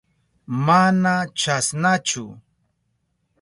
[0.65, 2.23] Mana chasnachu.